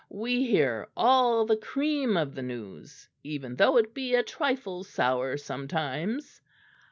We 0.09 0.47
hear 0.47 0.87
all 0.97 1.45
the 1.45 1.55
cream 1.55 2.17
of 2.17 2.33
the 2.33 2.41
news, 2.41 3.07
even 3.23 3.55
though 3.57 3.77
it 3.77 3.93
be 3.93 4.15
a 4.15 4.23
trifle 4.23 4.83
sour 4.83 5.37
sometimes." 5.37 6.41